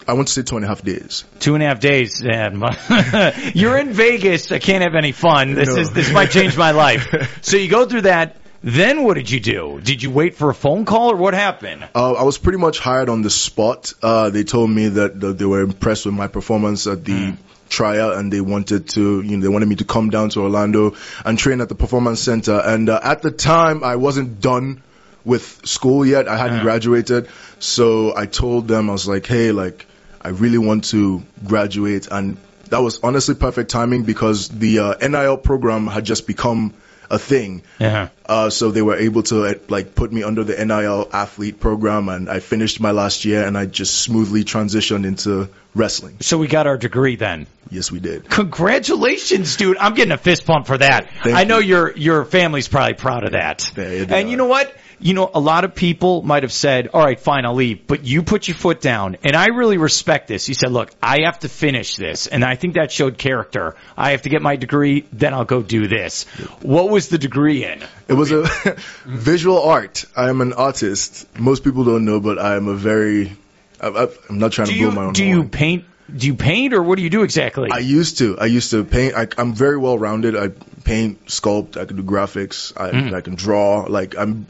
I 0.10 0.14
want 0.14 0.28
to 0.28 0.34
say 0.34 0.42
two 0.42 0.56
and 0.58 0.66
a 0.66 0.68
half 0.68 0.82
days. 0.84 1.24
Two 1.40 1.54
and 1.56 1.64
a 1.64 1.68
half 1.68 1.80
days. 1.80 2.22
And 2.22 2.62
you're 3.56 3.78
in 3.78 3.94
Vegas. 3.94 4.52
I 4.52 4.60
can't 4.60 4.84
have 4.84 4.96
any 4.96 5.12
fun. 5.12 5.54
This 5.56 5.70
No. 5.70 5.76
is 5.78 5.92
this 5.92 6.12
might 6.12 6.32
change 6.32 6.58
my 6.58 6.72
life. 6.72 7.08
So 7.42 7.58
you 7.58 7.70
go 7.70 7.86
through 7.86 8.02
that. 8.02 8.36
Then 8.62 9.04
what 9.04 9.14
did 9.14 9.30
you 9.32 9.40
do? 9.40 9.80
Did 9.82 10.04
you 10.04 10.12
wait 10.12 10.36
for 10.36 10.50
a 10.50 10.54
phone 10.54 10.84
call 10.86 11.12
or 11.14 11.16
what 11.16 11.34
happened? 11.34 11.88
Uh, 11.96 12.12
I 12.14 12.24
was 12.24 12.38
pretty 12.38 12.58
much 12.58 12.80
hired 12.80 13.08
on 13.08 13.22
the 13.22 13.30
spot. 13.30 13.94
Uh, 14.04 14.30
they 14.30 14.44
told 14.44 14.70
me 14.70 14.90
that, 14.90 15.18
that 15.22 15.38
they 15.38 15.46
were 15.46 15.62
impressed 15.62 16.06
with 16.06 16.16
my 16.16 16.28
performance 16.28 16.86
at 16.86 17.06
the 17.06 17.36
tryout 17.70 18.16
and 18.18 18.34
they 18.34 18.42
wanted 18.42 18.90
to, 18.90 19.22
you 19.22 19.38
know, 19.38 19.42
they 19.44 19.48
wanted 19.48 19.70
me 19.70 19.76
to 19.76 19.86
come 19.86 20.10
down 20.10 20.30
to 20.32 20.42
Orlando 20.42 20.96
and 21.24 21.40
train 21.40 21.62
at 21.62 21.70
the 21.70 21.76
performance 21.76 22.20
center. 22.20 22.60
And 22.60 22.90
uh, 22.90 23.00
at 23.02 23.22
the 23.22 23.32
time, 23.32 23.84
I 23.84 23.96
wasn't 23.96 24.42
done 24.42 24.82
with 25.24 25.66
school 25.66 26.06
yet. 26.06 26.28
I 26.28 26.36
hadn't 26.36 26.58
Yeah. 26.58 26.64
graduated. 26.64 27.30
So 27.60 28.14
I 28.16 28.26
told 28.26 28.68
them, 28.68 28.90
I 28.90 28.94
was 28.94 29.08
like, 29.08 29.26
hey, 29.26 29.52
like, 29.54 29.86
I 30.22 30.30
really 30.30 30.58
want 30.58 30.86
to 30.86 31.24
graduate. 31.46 32.08
And 32.12 32.38
that 32.70 32.80
was 32.80 33.00
honestly 33.02 33.36
perfect 33.36 33.72
timing 33.72 34.04
because 34.04 34.50
the 34.50 34.80
uh, 34.80 35.08
NIL 35.08 35.38
program 35.38 35.88
had 35.88 36.06
just 36.06 36.28
become 36.28 36.74
a 37.10 37.18
thing. 37.18 37.64
Yeah. 37.80 38.10
Uh, 38.26 38.50
so 38.50 38.72
they 38.72 38.82
were 38.82 38.96
able 38.96 39.24
to 39.24 39.46
uh, 39.46 39.54
like 39.68 39.96
put 39.96 40.12
me 40.12 40.24
under 40.24 40.44
the 40.44 40.64
NIL 40.64 41.10
athlete 41.12 41.60
program, 41.60 42.10
and 42.10 42.30
I 42.30 42.40
finished 42.40 42.80
my 42.80 42.92
last 42.92 43.26
year, 43.26 43.46
and 43.46 43.58
I 43.58 43.66
just 43.66 44.02
smoothly 44.02 44.44
transitioned 44.44 45.06
into 45.06 45.50
wrestling. 45.74 46.18
So 46.22 46.38
we 46.38 46.48
got 46.48 46.68
our 46.68 46.78
degree 46.78 47.16
then. 47.16 47.48
Yes, 47.72 47.92
we 47.92 48.00
did. 48.00 48.30
Congratulations, 48.30 49.56
dude. 49.58 49.78
I'm 49.78 49.94
getting 49.94 50.12
a 50.12 50.18
fist 50.18 50.46
pump 50.46 50.68
for 50.68 50.78
that. 50.78 51.10
Thank 51.24 51.36
I 51.36 51.44
know 51.44 51.60
you. 51.60 51.68
your 51.68 51.98
your 51.98 52.26
family's 52.26 52.68
probably 52.68 52.96
proud 52.96 53.24
of 53.24 53.32
that. 53.32 53.72
Yeah, 53.76 54.06
and 54.10 54.30
you 54.30 54.38
know 54.38 54.48
what? 54.48 54.76
You 55.02 55.14
know, 55.14 55.30
a 55.34 55.40
lot 55.40 55.64
of 55.64 55.76
people 55.76 56.22
might 56.24 56.44
have 56.44 56.52
said, 56.52 56.90
"All 56.94 57.02
right, 57.04 57.20
fine, 57.20 57.46
I'll 57.46 57.56
leave," 57.56 57.88
but 57.88 58.04
you 58.04 58.22
put 58.24 58.48
your 58.48 58.56
foot 58.56 58.82
down, 58.82 59.18
and 59.24 59.36
I 59.36 59.48
really 59.48 59.78
respect 59.78 60.28
this. 60.28 60.48
You 60.50 60.54
said, 60.54 60.72
"Look, 60.72 60.92
I 61.02 61.22
have 61.26 61.40
to 61.40 61.50
finish 61.50 61.96
this," 61.96 62.28
and 62.28 62.44
I 62.44 62.56
think 62.56 62.74
that 62.74 62.92
showed 62.92 63.18
character. 63.18 63.76
I 63.98 64.12
have 64.12 64.24
to 64.24 64.30
get 64.30 64.42
my 64.42 64.56
degree, 64.58 65.06
then 65.14 65.34
I'll 65.34 65.46
go 65.46 65.62
do 65.62 65.88
this. 65.88 66.26
What 66.62 66.90
was 66.90 67.08
the 67.08 67.18
degree 67.18 67.64
in? 67.64 67.82
It 68.08 68.14
was 68.14 68.32
a 68.32 68.44
visual 69.06 69.62
art. 69.64 70.06
I 70.16 70.30
am 70.30 70.42
an 70.42 70.54
artist. 70.54 71.28
Most 71.40 71.64
people 71.64 71.84
don't 71.86 72.06
know, 72.06 72.20
but 72.20 72.38
I 72.40 72.56
am 72.56 72.68
a 72.68 72.76
very. 72.76 73.38
I, 73.82 73.88
I, 73.88 74.08
I'm 74.30 74.40
not 74.40 74.52
trying 74.52 74.68
Do 74.68 74.74
to 74.74 74.80
blow 74.80 74.90
you 74.90 74.96
my 74.96 75.04
own 75.06 75.14
do 75.14 75.24
you 75.26 75.44
paint? 75.46 75.86
Do 76.14 76.26
you 76.26 76.34
paint, 76.36 76.74
or 76.74 76.82
what 76.82 76.98
do 76.98 77.04
you 77.04 77.10
do 77.10 77.22
exactly? 77.24 77.70
I 77.72 77.80
used 77.80 78.18
to. 78.18 78.38
I 78.40 78.46
used 78.48 78.72
to 78.72 78.84
paint. 78.84 79.14
I, 79.16 79.28
I'm 79.38 79.54
very 79.54 79.78
well 79.78 79.98
rounded. 79.98 80.36
I 80.36 80.50
paint, 80.84 81.28
sculpt. 81.28 81.78
I 81.78 81.86
can 81.86 81.98
do 81.98 82.04
graphics. 82.04 82.74
I, 82.76 82.90
Mm. 82.92 83.14
I 83.14 83.22
can 83.22 83.36
draw. 83.36 83.86
Like 83.88 84.18
I'm. 84.18 84.48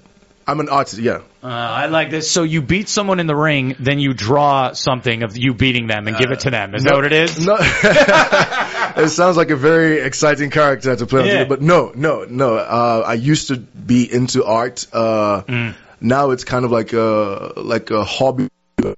I'm 0.50 0.60
an 0.60 0.70
artist. 0.70 1.00
Yeah. 1.02 1.22
Uh, 1.44 1.48
I 1.48 1.86
like 1.88 2.10
this. 2.10 2.30
So 2.30 2.44
you 2.44 2.62
beat 2.62 2.90
someone 2.90 3.20
in 3.20 3.28
the 3.28 3.36
ring, 3.36 3.76
then 3.80 4.00
you 4.00 4.14
draw 4.14 4.74
something 4.74 5.24
of 5.24 5.38
you 5.38 5.54
beating 5.54 5.88
them 5.88 6.08
and 6.08 6.18
give 6.18 6.32
it 6.32 6.42
to 6.42 6.50
them. 6.52 6.76
Is 6.76 6.84
that 6.84 6.94
what 6.96 7.06
it 7.06 7.14
is? 7.14 7.46
No, 7.46 7.56
it 9.04 9.10
sounds 9.10 9.38
like 9.38 9.50
a 9.50 9.56
very 9.56 10.00
exciting 10.02 10.50
character 10.50 10.96
to 10.96 11.06
play 11.06 11.22
on 11.22 11.28
Yeah. 11.28 11.46
TV, 11.46 11.50
but 11.50 11.62
no, 11.62 11.92
no, 11.96 12.26
no. 12.26 12.56
Uh, 12.58 13.04
I 13.06 13.14
used 13.14 13.48
to 13.50 13.58
be 13.58 14.12
into 14.12 14.44
art. 14.46 14.86
Uh, 14.92 15.42
Mm. 15.48 15.76
Now 16.02 16.32
it's 16.32 16.44
kind 16.46 16.64
of 16.64 16.72
like 16.72 16.94
a 16.94 17.54
like 17.58 17.92
a 17.92 18.04
hobby 18.06 18.48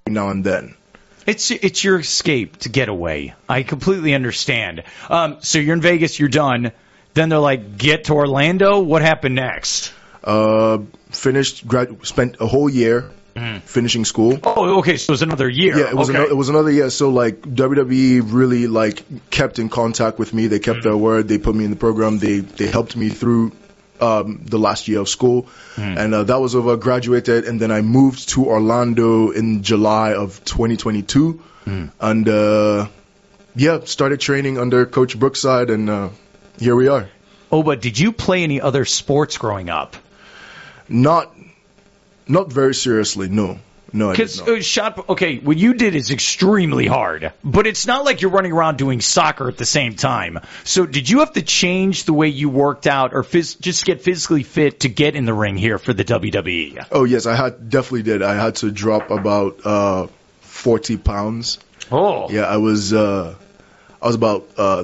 now 0.07 0.29
and 0.29 0.43
then. 0.43 0.75
It's 1.25 1.49
it's 1.49 1.83
your 1.83 1.99
escape 1.99 2.57
to 2.57 2.69
get 2.69 2.89
away. 2.89 3.33
I 3.49 3.63
completely 3.63 4.13
understand. 4.13 4.83
Um, 5.09 5.37
so 5.41 5.57
you're 5.59 5.73
in 5.73 5.81
Vegas, 5.81 6.19
you're 6.19 6.29
done. 6.29 6.71
Then 7.13 7.29
they're 7.29 7.39
like, 7.39 7.77
get 7.77 8.05
to 8.05 8.13
Orlando. 8.13 8.79
What 8.81 9.01
happened 9.01 9.35
next? 9.35 9.93
Uh, 10.23 10.79
finished, 11.09 11.67
grad, 11.67 12.05
spent 12.05 12.37
a 12.39 12.47
whole 12.47 12.69
year 12.69 13.09
finishing 13.65 14.05
school. 14.05 14.39
Oh, 14.43 14.79
okay. 14.79 14.97
So 14.97 15.11
it 15.11 15.13
was 15.13 15.21
another 15.21 15.49
year. 15.49 15.77
Yeah, 15.77 15.89
it 15.89 15.95
was 15.95 16.09
okay. 16.09 16.19
ano- 16.19 16.29
it 16.29 16.35
was 16.35 16.49
another 16.49 16.69
year. 16.71 16.89
So 16.89 17.09
like 17.09 17.41
WWE 17.41 18.21
really 18.25 18.67
like 18.67 19.03
kept 19.31 19.57
in 19.57 19.69
contact 19.69 20.19
with 20.19 20.33
me. 20.33 20.47
They 20.47 20.59
kept 20.59 20.83
their 20.83 20.97
word. 20.97 21.27
They 21.27 21.37
put 21.37 21.55
me 21.55 21.63
in 21.65 21.71
the 21.71 21.77
program. 21.77 22.19
They 22.19 22.39
they 22.39 22.67
helped 22.67 22.95
me 22.95 23.09
through 23.09 23.53
um, 24.01 24.41
the 24.45 24.59
last 24.59 24.87
year 24.87 24.99
of 24.99 25.07
school, 25.09 25.47
and 25.77 26.13
uh, 26.13 26.23
that 26.23 26.39
was 26.41 26.55
over. 26.55 26.73
I 26.73 26.75
graduated, 26.75 27.45
and 27.45 27.59
then 27.59 27.71
I 27.71 27.81
moved 27.81 28.29
to 28.29 28.45
Orlando 28.47 29.29
in 29.31 29.63
July 29.63 30.13
of 30.13 30.43
2022, 30.43 31.41
and 31.99 32.27
uh, 32.29 32.87
yeah, 33.55 33.79
started 33.85 34.19
training 34.19 34.57
under 34.57 34.85
Coach 34.85 35.17
Brookside, 35.17 35.69
and 35.69 35.89
uh, 35.89 36.09
here 36.59 36.75
we 36.75 36.87
are. 36.89 37.09
oh, 37.51 37.63
but 37.63 37.81
did 37.81 37.97
you 37.99 38.11
play 38.11 38.43
any 38.43 38.59
other 38.59 38.85
sports 38.85 39.37
growing 39.37 39.69
up? 39.69 39.95
Not 40.91 41.33
not 42.27 42.51
very 42.51 42.73
seriously, 42.75 43.27
no, 43.29 43.59
no, 43.93 44.11
Because 44.11 44.39
uh, 44.39 44.61
shot. 44.61 45.09
Okay, 45.09 45.37
what 45.39 45.57
you 45.57 45.73
did 45.73 45.95
is 45.95 46.11
extremely 46.11 46.85
hard, 46.87 47.33
but 47.43 47.65
it's 47.67 47.87
not 47.87 48.05
like 48.05 48.21
you're 48.21 48.31
running 48.31 48.51
around 48.53 48.77
doing 48.77 49.01
soccer 49.01 49.49
at 49.49 49.57
the 49.57 49.65
same 49.65 49.95
time. 49.95 50.39
So 50.63 50.85
did 50.85 51.09
you 51.09 51.19
have 51.19 51.33
to 51.33 51.41
change 51.41 52.05
the 52.05 52.13
way 52.13 52.27
you 52.27 52.49
worked 52.49 52.87
out, 52.87 53.13
or 53.13 53.23
phys- 53.23 53.59
just 53.59 53.83
get 53.85 54.01
physically 54.01 54.43
fit 54.43 54.81
to 54.81 54.89
get 54.89 55.15
in 55.15 55.25
the 55.25 55.33
ring 55.33 55.57
here 55.57 55.77
for 55.77 55.93
the? 55.93 56.05
WWE? 56.05 56.85
Oh 56.91 57.03
yes, 57.05 57.25
I 57.25 57.35
had 57.35 57.69
definitely 57.69 58.03
did. 58.03 58.21
I 58.21 58.35
had 58.35 58.55
to 58.57 58.71
drop 58.71 59.11
about 59.11 59.65
uh, 59.65 60.07
40 60.41 60.97
pounds. 60.97 61.59
Oh, 61.91 62.29
Yeah, 62.29 62.43
I 62.43 62.57
was 62.57 62.93
uh 62.93 63.35
I 64.01 64.05
was 64.07 64.15
about 64.15 64.47
uh 64.57 64.83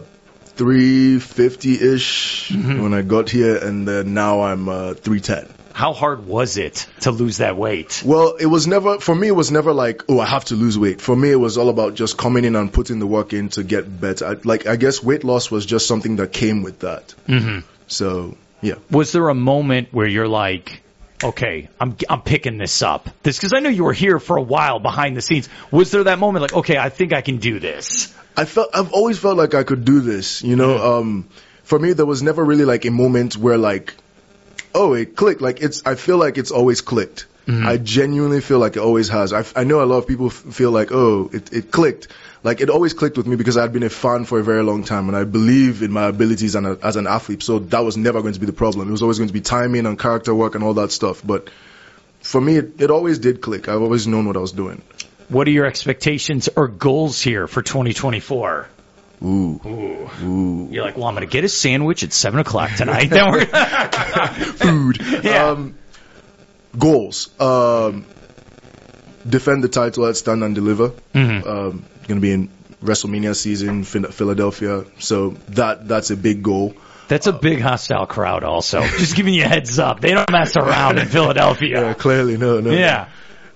350 0.56 1.74
ish 1.94 2.50
Mm-hmm. 2.52 2.82
when 2.82 2.94
I 2.94 3.02
got 3.02 3.30
here 3.30 3.58
and 3.58 3.88
then 3.88 4.14
now 4.14 4.42
I'm 4.42 4.68
uh 4.70 4.94
310. 4.96 5.54
How 5.78 5.94
hard 5.94 6.26
was 6.26 6.58
it 6.58 6.88
to 7.02 7.12
lose 7.12 7.38
that 7.38 7.56
weight? 7.56 8.02
Well, 8.04 8.36
it 8.38 8.48
was 8.48 8.66
never 8.66 9.00
for 9.00 9.14
me. 9.14 9.28
It 9.28 9.36
was 9.36 9.52
never 9.52 9.74
like, 9.74 10.02
oh, 10.10 10.20
I 10.20 10.26
have 10.26 10.46
to 10.46 10.56
lose 10.56 10.76
weight. 10.76 11.00
For 11.02 11.16
me, 11.16 11.30
it 11.30 11.36
was 11.36 11.60
all 11.60 11.70
about 11.70 11.94
just 11.94 12.18
coming 12.18 12.46
in 12.46 12.56
and 12.56 12.74
putting 12.74 12.98
the 12.98 13.06
work 13.06 13.32
in 13.32 13.50
to 13.50 13.64
get 13.64 14.02
better. 14.02 14.26
I, 14.26 14.38
like 14.44 14.66
I 14.66 14.76
guess 14.76 15.04
weight 15.04 15.24
loss 15.24 15.52
was 15.52 15.68
just 15.68 15.88
something 15.88 16.16
that 16.16 16.34
came 16.34 16.64
with 16.64 16.80
that. 16.80 17.14
Mm-hmm. 17.28 17.60
So 17.86 18.36
yeah. 18.60 18.74
Was 18.90 19.12
there 19.12 19.30
a 19.30 19.36
moment 19.36 19.90
where 19.92 20.08
you're 20.08 20.28
like, 20.28 20.82
okay, 21.24 21.70
I'm 21.80 21.96
I'm 22.10 22.24
picking 22.24 22.58
this 22.58 22.82
up? 22.82 23.08
This 23.22 23.38
because 23.38 23.54
I 23.54 23.60
know 23.60 23.70
you 23.70 23.84
were 23.84 23.94
here 23.94 24.20
for 24.20 24.36
a 24.36 24.42
while 24.42 24.80
behind 24.80 25.16
the 25.16 25.22
scenes. 25.22 25.48
Was 25.70 25.92
there 25.92 26.06
that 26.06 26.18
moment 26.18 26.42
like, 26.42 26.54
okay, 26.54 26.80
I 26.80 26.90
think 26.90 27.14
I 27.14 27.22
can 27.22 27.38
do 27.38 27.60
this? 27.60 28.12
I 28.36 28.46
felt 28.46 28.72
I've 28.74 28.94
always 28.94 29.20
felt 29.20 29.38
like 29.38 29.54
I 29.54 29.62
could 29.62 29.86
do 29.86 30.00
this. 30.00 30.42
You 30.42 30.56
know, 30.56 30.98
um, 30.98 31.30
for 31.62 31.78
me, 31.78 31.94
there 31.94 32.08
was 32.08 32.24
never 32.24 32.44
really 32.44 32.66
like 32.66 32.86
a 32.86 32.92
moment 32.92 33.38
where 33.38 33.60
like, 33.60 33.94
oh, 34.78 34.94
it 34.94 35.16
clicked. 35.16 35.42
Like 35.42 35.62
it's, 35.62 35.86
I 35.86 35.96
feel 35.96 36.18
like 36.18 36.38
it's 36.38 36.52
always 36.52 36.82
clicked. 36.82 37.26
Mm-hmm. 37.48 37.66
I 37.66 37.78
genuinely 37.78 38.42
feel 38.42 38.60
like 38.60 38.76
it 38.76 38.80
always 38.80 39.08
has. 39.10 39.32
I, 39.32 39.46
I 39.56 39.64
know 39.64 39.82
a 39.82 39.86
lot 39.86 39.98
of 40.00 40.08
people 40.08 40.28
f- 40.28 40.34
feel 40.34 40.72
like, 40.72 40.92
oh, 40.92 41.30
it, 41.32 41.54
it 41.54 41.72
clicked. 41.72 42.10
Like 42.44 42.60
it 42.60 42.70
always 42.70 42.94
clicked 42.94 43.18
with 43.18 43.26
me 43.26 43.38
because 43.38 43.58
I'd 43.58 43.72
been 43.72 43.84
a 43.84 43.90
fan 43.90 44.26
for 44.26 44.40
a 44.40 44.44
very 44.44 44.64
long 44.64 44.84
time 44.84 45.08
and 45.08 45.18
I 45.18 45.24
believe 45.24 45.82
in 45.82 45.92
my 45.92 46.08
abilities 46.08 46.56
and 46.56 46.68
a, 46.68 46.78
as 46.84 46.98
an 46.98 47.08
athlete. 47.08 47.42
So 47.42 47.60
that 47.60 47.86
was 47.86 47.96
never 47.96 48.22
going 48.22 48.34
to 48.34 48.40
be 48.40 48.46
the 48.46 48.54
problem. 48.54 48.90
It 48.90 48.92
was 48.92 49.02
always 49.02 49.18
going 49.18 49.30
to 49.30 49.34
be 49.34 49.42
timing 49.42 49.86
and 49.86 49.98
character 49.98 50.36
work 50.36 50.56
and 50.56 50.64
all 50.64 50.74
that 50.76 50.92
stuff. 50.92 51.26
But 51.26 51.50
for 52.22 52.42
me, 52.42 52.58
it, 52.58 52.82
it 52.82 52.92
always 52.92 53.18
did 53.20 53.42
click. 53.42 53.70
I've 53.70 53.82
always 53.82 54.08
known 54.08 54.28
what 54.28 54.36
I 54.36 54.40
was 54.40 54.52
doing. 54.52 54.82
What 55.30 55.48
are 55.48 55.52
your 55.52 55.66
expectations 55.66 56.50
or 56.54 56.68
goals 56.68 57.22
here 57.22 57.48
for 57.48 57.62
2024? 57.62 58.68
Ooh. 59.24 59.60
Ooh. 59.66 60.10
Ooh. 60.24 60.68
You're 60.72 60.84
like, 60.86 60.96
well, 60.98 61.08
I'm 61.08 61.16
going 61.16 61.28
to 61.28 61.32
get 61.32 61.44
a 61.44 61.50
sandwich 61.50 62.04
at 62.04 62.14
seven 62.14 62.40
o'clock 62.40 62.72
tonight. 62.76 63.06
then 63.10 63.32
we're 63.32 63.46
Food. 64.58 65.02
Yeah. 65.24 65.50
Um, 65.50 65.76
goals. 66.78 67.30
Um, 67.40 68.06
defend 69.28 69.64
the 69.64 69.70
title 69.70 70.06
at 70.06 70.18
Stand 70.18 70.44
and 70.44 70.54
Deliver. 70.56 70.90
Mhm. 71.14 71.46
Um, 71.46 71.86
going 72.08 72.20
to 72.20 72.22
be 72.22 72.32
in 72.32 72.50
WrestleMania 72.84 73.36
season, 73.36 73.84
Phil- 73.84 74.12
Philadelphia. 74.12 74.86
So 75.00 75.32
that 75.50 75.88
that's 75.88 76.12
a 76.12 76.16
big 76.18 76.44
goal. 76.44 76.76
That's 77.08 77.26
a 77.26 77.34
big 77.34 77.62
hostile 77.62 78.06
crowd. 78.06 78.44
Also, 78.44 78.82
just 78.82 79.16
giving 79.16 79.34
you 79.34 79.46
a 79.46 79.48
heads 79.48 79.80
up. 79.80 80.02
They 80.02 80.12
don't 80.12 80.30
mess 80.30 80.56
around 80.58 80.98
in 81.00 81.06
Yeah, 81.06 81.12
Philadelphia. 81.12 81.96
clearly, 81.96 82.36
no, 82.38 82.60
no. 82.60 82.70
Yeah. 82.72 83.08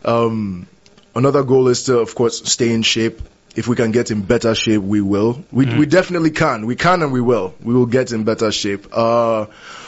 Um, 0.06 0.68
another 1.14 1.44
goal 1.44 1.68
is 1.68 1.84
to, 1.84 2.00
of 2.00 2.16
course, 2.16 2.42
stay 2.50 2.74
in 2.74 2.82
shape. 2.82 3.22
If 3.54 3.68
we 3.68 3.76
can 3.76 3.92
get 3.92 4.12
in 4.12 4.22
better 4.22 4.56
shape, 4.56 4.82
we 4.82 5.02
will. 5.02 5.44
We 5.52 5.66
we 5.78 5.86
definitely 5.86 6.32
can. 6.32 6.66
We 6.66 6.76
can 6.76 7.02
and 7.02 7.12
we 7.12 7.20
will. 7.20 7.54
We 7.62 7.74
will 7.74 7.86
get 7.86 8.14
in 8.14 8.24
better 8.24 8.52
shape. 8.52 8.88
Uh, 8.94 9.48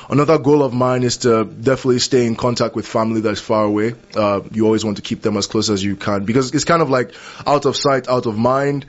another 0.10 0.38
goal 0.38 0.64
of 0.64 0.74
mine 0.74 1.04
is 1.04 1.18
to 1.18 1.46
definitely 1.46 2.00
stay 2.00 2.26
in 2.26 2.36
contact 2.36 2.76
with 2.76 2.86
family 2.86 3.22
that's 3.22 3.40
far 3.40 3.64
away. 3.64 3.96
Uh, 4.16 4.42
you 4.52 4.66
always 4.66 4.84
want 4.84 4.98
to 4.98 5.04
keep 5.04 5.22
them 5.22 5.38
as 5.38 5.48
close 5.48 5.70
as 5.70 5.82
you 5.82 5.96
can 5.96 6.26
because 6.26 6.54
it's 6.54 6.66
kind 6.66 6.82
of 6.82 6.90
like 6.90 7.16
out 7.48 7.66
of 7.66 7.78
sight, 7.78 8.10
out 8.10 8.26
of 8.26 8.38
mind. 8.38 8.86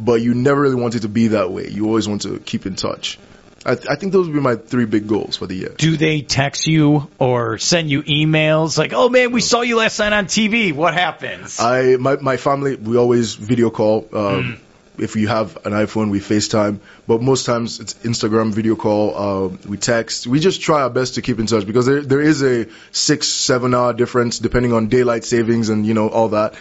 But 0.00 0.20
you 0.20 0.34
never 0.34 0.60
really 0.60 0.76
want 0.76 0.94
it 0.94 1.00
to 1.00 1.08
be 1.08 1.28
that 1.28 1.50
way. 1.50 1.68
You 1.68 1.86
always 1.86 2.08
want 2.08 2.22
to 2.22 2.38
keep 2.38 2.66
in 2.66 2.76
touch. 2.76 3.18
I, 3.66 3.74
th- 3.74 3.88
I 3.88 3.96
think 3.96 4.12
those 4.12 4.26
would 4.26 4.34
be 4.34 4.40
my 4.40 4.56
three 4.56 4.84
big 4.84 5.08
goals 5.08 5.36
for 5.36 5.46
the 5.46 5.54
year. 5.54 5.74
Do 5.76 5.96
they 5.96 6.22
text 6.22 6.66
you 6.66 7.08
or 7.18 7.58
send 7.58 7.90
you 7.90 8.02
emails 8.02 8.78
like, 8.78 8.92
"Oh 8.94 9.08
man, 9.08 9.32
we 9.32 9.40
saw 9.40 9.62
you 9.62 9.76
last 9.76 9.98
night 9.98 10.12
on 10.12 10.26
TV. 10.26 10.72
What 10.72 10.94
happens?" 10.94 11.58
I 11.60 11.96
my 11.96 12.16
my 12.16 12.36
family 12.36 12.76
we 12.76 12.96
always 12.96 13.34
video 13.34 13.70
call. 13.70 14.08
Um, 14.12 14.60
If 15.00 15.16
you 15.16 15.28
have 15.28 15.56
an 15.66 15.72
iPhone, 15.72 16.10
we 16.10 16.20
FaceTime, 16.20 16.80
but 17.06 17.22
most 17.22 17.46
times 17.46 17.80
it's 17.80 17.94
Instagram 17.94 18.52
video 18.52 18.76
call. 18.76 19.16
Uh, 19.16 19.48
we 19.68 19.76
text. 19.76 20.26
We 20.26 20.40
just 20.40 20.60
try 20.60 20.82
our 20.82 20.90
best 20.90 21.14
to 21.14 21.22
keep 21.22 21.38
in 21.38 21.46
touch 21.46 21.66
because 21.66 21.86
there 21.86 22.02
there 22.02 22.20
is 22.20 22.42
a 22.42 22.66
six 22.92 23.28
seven 23.28 23.74
hour 23.74 23.92
difference 23.92 24.38
depending 24.38 24.72
on 24.72 24.88
daylight 24.88 25.24
savings 25.24 25.68
and 25.68 25.86
you 25.86 25.94
know 25.94 26.08
all 26.08 26.28
that. 26.30 26.54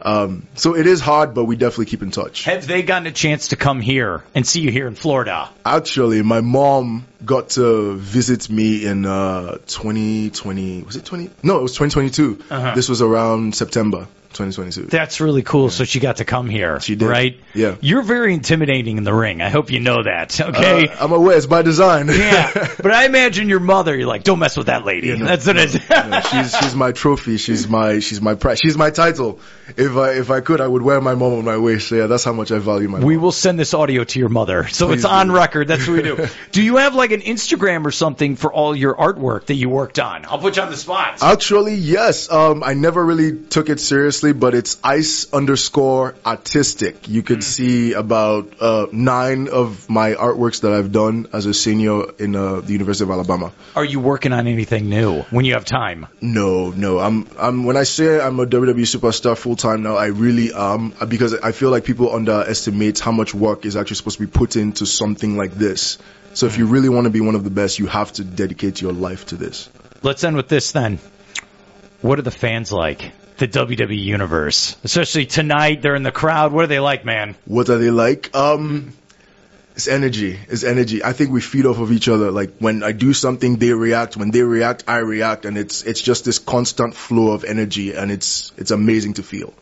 Um, 0.00 0.46
so 0.54 0.76
it 0.76 0.86
is 0.86 1.00
hard, 1.00 1.34
but 1.34 1.44
we 1.44 1.56
definitely 1.56 1.86
keep 1.86 2.02
in 2.02 2.10
touch. 2.10 2.44
Have 2.44 2.66
they 2.66 2.82
gotten 2.82 3.06
a 3.06 3.12
chance 3.12 3.48
to 3.48 3.56
come 3.56 3.80
here 3.80 4.24
and 4.34 4.46
see 4.46 4.60
you 4.60 4.70
here 4.70 4.86
in 4.86 4.94
Florida? 4.94 5.48
Actually, 5.64 6.22
my 6.22 6.40
mom 6.40 7.06
got 7.24 7.50
to 7.50 7.96
visit 7.96 8.48
me 8.50 8.86
in 8.86 9.04
uh 9.06 9.58
2020. 9.66 10.82
Was 10.82 10.96
it 10.96 11.04
20? 11.04 11.30
No, 11.42 11.58
it 11.58 11.62
was 11.62 11.72
2022. 11.72 12.44
Uh-huh. 12.50 12.74
This 12.74 12.88
was 12.88 13.02
around 13.02 13.54
September 13.54 14.06
2022. 14.34 14.88
That's 14.88 15.20
really 15.20 15.42
cool. 15.42 15.70
So 15.70 15.84
she 15.84 16.00
got 16.00 16.16
to 16.18 16.24
come 16.24 16.48
here. 16.48 16.80
She 16.80 16.96
did. 16.96 17.08
Right? 17.08 17.40
Yeah. 17.54 17.76
You're 17.80 18.02
very 18.02 18.34
intimidating 18.34 18.98
in 18.98 19.04
the 19.04 19.14
ring. 19.14 19.42
I 19.42 19.48
hope 19.48 19.70
you 19.70 19.80
know 19.80 20.02
that. 20.02 20.38
Okay. 20.48 20.88
Uh, 20.88 21.04
I'm 21.04 21.12
aware 21.12 21.36
it's 21.36 21.46
by 21.46 21.62
design. 21.62 22.08
yeah. 22.12 22.52
But 22.82 22.90
I 22.92 23.04
imagine 23.04 23.48
your 23.48 23.60
mother, 23.60 23.96
you're 23.96 24.06
like, 24.06 24.24
don't 24.24 24.38
mess 24.38 24.56
with 24.56 24.66
that 24.66 24.84
lady. 24.84 25.08
Yeah, 25.08 25.16
no, 25.16 25.26
That's 25.26 25.46
what 25.46 25.56
it 25.56 25.74
is. 25.74 25.90
No, 25.90 26.20
she's 26.20 26.56
she's 26.56 26.74
my 26.74 26.92
trophy. 26.92 27.36
She's 27.36 27.68
my 27.68 27.98
she's 27.98 28.20
my 28.20 28.34
prize. 28.34 28.60
She's 28.60 28.76
my 28.76 28.90
title. 28.90 29.40
If 29.76 29.96
I 29.96 30.12
if 30.12 30.30
I 30.30 30.40
could, 30.40 30.60
I 30.60 30.66
would 30.66 30.82
wear 30.82 31.00
my 31.00 31.14
mom 31.14 31.34
on 31.34 31.44
my 31.44 31.56
waist. 31.58 31.88
So 31.88 31.96
yeah, 31.96 32.06
that's 32.06 32.24
how 32.24 32.32
much 32.32 32.50
I 32.52 32.58
value 32.58 32.88
my. 32.88 33.00
We 33.00 33.14
mom. 33.16 33.22
will 33.24 33.32
send 33.32 33.58
this 33.58 33.74
audio 33.74 34.04
to 34.04 34.18
your 34.18 34.28
mother. 34.28 34.66
So 34.68 34.86
Please 34.86 34.96
it's 34.96 35.04
on 35.04 35.30
record. 35.30 35.68
That's 35.68 35.86
what 35.86 35.94
we 35.96 36.02
do. 36.02 36.26
do 36.52 36.62
you 36.62 36.76
have 36.76 36.94
like 36.94 37.12
an 37.12 37.20
Instagram 37.20 37.84
or 37.84 37.90
something 37.90 38.36
for 38.36 38.52
all 38.52 38.74
your 38.74 38.94
artwork 38.94 39.46
that 39.46 39.54
you 39.54 39.68
worked 39.68 39.98
on? 39.98 40.24
I'll 40.26 40.38
put 40.38 40.56
you 40.56 40.62
on 40.62 40.70
the 40.70 40.76
spot. 40.76 41.22
Actually, 41.22 41.74
yes. 41.74 42.30
Um, 42.30 42.62
I 42.64 42.74
never 42.74 43.04
really 43.04 43.36
took 43.44 43.68
it 43.68 43.80
seriously, 43.80 44.32
but 44.32 44.54
it's 44.54 44.78
ice 44.82 45.32
underscore 45.32 46.14
artistic. 46.24 47.08
You 47.08 47.20
Hmm. 47.20 47.26
could 47.26 47.44
see 47.44 47.92
about 47.92 48.52
uh, 48.60 48.86
nine 48.92 49.48
of 49.48 49.88
my 49.90 50.12
artworks 50.14 50.62
that 50.62 50.72
I've 50.72 50.92
done 50.92 51.26
as 51.32 51.46
a 51.46 51.52
senior 51.54 52.10
in 52.18 52.34
uh, 52.36 52.60
the 52.60 52.72
University 52.72 53.04
of 53.04 53.10
Alabama. 53.10 53.52
Are 53.76 53.84
you 53.84 54.00
working 54.00 54.32
on 54.32 54.46
anything 54.46 54.88
new 54.88 55.22
when 55.30 55.44
you 55.44 55.54
have 55.54 55.64
time? 55.64 56.06
No, 56.20 56.70
no. 56.70 56.98
I'm, 56.98 57.26
I'm. 57.38 57.64
When 57.64 57.76
I 57.76 57.82
say 57.84 58.20
I'm 58.20 58.38
a 58.40 58.46
WWE 58.46 58.86
superstar 58.86 59.36
full 59.36 59.56
time 59.58 59.82
now, 59.82 59.96
I 59.96 60.06
really 60.06 60.52
am 60.52 60.94
because 61.08 61.34
I 61.34 61.52
feel 61.52 61.70
like 61.70 61.84
people 61.84 62.14
underestimate 62.14 62.98
how 62.98 63.12
much 63.12 63.34
work 63.34 63.66
is 63.66 63.76
actually 63.76 63.96
supposed 63.96 64.18
to 64.18 64.26
be 64.26 64.30
put 64.30 64.56
into 64.56 64.86
something 64.86 65.36
like 65.36 65.52
this. 65.52 65.98
So 66.34 66.46
if 66.46 66.58
you 66.58 66.66
really 66.66 66.88
want 66.88 67.04
to 67.04 67.10
be 67.10 67.20
one 67.20 67.34
of 67.34 67.44
the 67.44 67.50
best, 67.50 67.78
you 67.78 67.86
have 67.86 68.12
to 68.12 68.24
dedicate 68.24 68.80
your 68.80 68.92
life 68.92 69.26
to 69.26 69.36
this. 69.36 69.68
Let's 70.02 70.22
end 70.24 70.36
with 70.36 70.48
this 70.48 70.72
then. 70.72 70.98
What 72.00 72.18
are 72.18 72.22
the 72.22 72.30
fans 72.30 72.70
like? 72.70 73.12
The 73.38 73.48
WWE 73.48 73.98
universe, 73.98 74.76
especially 74.84 75.26
tonight. 75.26 75.82
They're 75.82 75.94
in 75.94 76.02
the 76.02 76.12
crowd. 76.12 76.52
What 76.52 76.64
are 76.64 76.68
they 76.68 76.80
like, 76.80 77.04
man? 77.04 77.36
What 77.44 77.68
are 77.68 77.78
they 77.78 77.90
like? 77.90 78.34
Um, 78.34 78.92
it's 79.78 79.86
energy. 79.86 80.36
It's 80.48 80.64
energy. 80.64 81.04
I 81.04 81.12
think 81.12 81.30
we 81.30 81.40
feed 81.40 81.64
off 81.64 81.78
of 81.78 81.92
each 81.92 82.08
other. 82.08 82.32
Like 82.32 82.58
when 82.58 82.82
I 82.82 82.90
do 82.90 83.12
something, 83.14 83.58
they 83.58 83.72
react. 83.72 84.16
When 84.16 84.32
they 84.32 84.42
react, 84.42 84.82
I 84.88 84.96
react, 84.96 85.44
and 85.44 85.56
it's 85.56 85.84
it's 85.84 86.00
just 86.00 86.24
this 86.24 86.40
constant 86.40 86.96
flow 86.96 87.30
of 87.30 87.44
energy, 87.44 87.94
and 87.94 88.10
it's 88.10 88.52
it's 88.56 88.72
amazing 88.72 89.14
to 89.14 89.22
feel. 89.22 89.54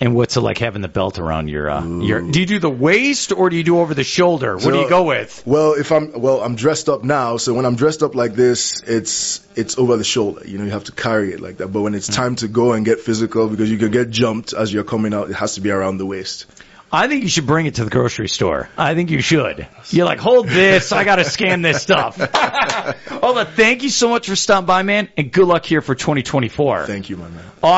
And 0.00 0.14
what's 0.14 0.36
it 0.38 0.40
like 0.40 0.56
having 0.56 0.80
the 0.80 0.88
belt 0.88 1.18
around 1.18 1.48
your 1.48 1.68
uh, 1.68 1.84
your? 1.84 2.22
Do 2.22 2.40
you 2.40 2.46
do 2.46 2.58
the 2.60 2.70
waist 2.70 3.32
or 3.32 3.50
do 3.50 3.56
you 3.56 3.64
do 3.64 3.80
over 3.80 3.92
the 3.92 4.04
shoulder? 4.04 4.56
What 4.56 4.72
do 4.72 4.78
you 4.78 4.88
go 4.88 5.02
with? 5.02 5.42
Well, 5.44 5.74
if 5.74 5.92
I'm 5.92 6.12
well, 6.18 6.40
I'm 6.40 6.54
dressed 6.54 6.88
up 6.88 7.04
now. 7.04 7.36
So 7.36 7.52
when 7.52 7.66
I'm 7.66 7.76
dressed 7.76 8.02
up 8.02 8.14
like 8.14 8.32
this, 8.32 8.80
it's 8.86 9.46
it's 9.54 9.76
over 9.76 9.98
the 9.98 10.04
shoulder. 10.04 10.46
You 10.46 10.56
know, 10.56 10.64
you 10.64 10.70
have 10.70 10.84
to 10.84 10.92
carry 10.92 11.34
it 11.34 11.40
like 11.40 11.58
that. 11.58 11.68
But 11.68 11.82
when 11.82 11.94
it's 11.94 12.06
time 12.06 12.36
to 12.36 12.48
go 12.48 12.72
and 12.72 12.86
get 12.86 13.00
physical, 13.00 13.48
because 13.48 13.70
you 13.70 13.76
can 13.76 13.90
get 13.90 14.08
jumped 14.08 14.54
as 14.54 14.72
you're 14.72 14.84
coming 14.84 15.12
out, 15.12 15.28
it 15.28 15.34
has 15.34 15.56
to 15.56 15.60
be 15.60 15.70
around 15.70 15.98
the 15.98 16.06
waist. 16.06 16.46
I 16.90 17.06
think 17.08 17.22
you 17.22 17.28
should 17.28 17.46
bring 17.46 17.66
it 17.66 17.74
to 17.76 17.84
the 17.84 17.90
grocery 17.90 18.28
store. 18.28 18.70
I 18.76 18.94
think 18.94 19.10
you 19.10 19.20
should. 19.20 19.66
You're 19.90 20.06
like, 20.06 20.20
hold 20.20 20.48
this. 20.48 20.90
I 20.92 21.04
got 21.04 21.16
to 21.16 21.24
scan 21.24 21.60
this 21.60 21.82
stuff. 21.82 22.16
Hold 23.08 23.38
on. 23.38 23.46
Thank 23.46 23.82
you 23.82 23.90
so 23.90 24.08
much 24.08 24.28
for 24.28 24.36
stopping 24.36 24.66
by, 24.66 24.82
man, 24.82 25.08
and 25.16 25.30
good 25.30 25.46
luck 25.46 25.66
here 25.66 25.80
for 25.82 25.94
2024. 25.94 26.86
Thank 26.86 27.10
you, 27.10 27.16
my 27.16 27.28
man. 27.28 27.44